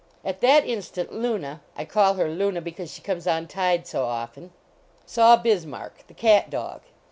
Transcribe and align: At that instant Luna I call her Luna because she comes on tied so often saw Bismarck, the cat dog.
At 0.25 0.41
that 0.41 0.65
instant 0.65 1.13
Luna 1.13 1.61
I 1.77 1.85
call 1.85 2.15
her 2.15 2.27
Luna 2.27 2.59
because 2.59 2.91
she 2.91 3.03
comes 3.03 3.27
on 3.27 3.47
tied 3.47 3.85
so 3.85 4.05
often 4.05 4.51
saw 5.05 5.37
Bismarck, 5.37 6.07
the 6.07 6.15
cat 6.15 6.49
dog. 6.49 6.81